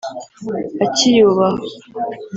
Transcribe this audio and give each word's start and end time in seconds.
akiyubaha 0.85 1.47